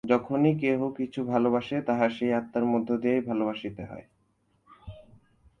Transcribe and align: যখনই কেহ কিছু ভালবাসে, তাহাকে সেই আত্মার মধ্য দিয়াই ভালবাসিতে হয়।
যখনই 0.03 0.53
কেহ 0.55 0.79
কিছু 0.97 1.19
ভালবাসে, 1.23 1.77
তাহাকে 1.81 2.15
সেই 2.15 2.31
আত্মার 2.33 2.65
মধ্য 2.65 2.89
দিয়াই 2.97 3.21
ভালবাসিতে 3.21 3.83
হয়। 3.85 4.05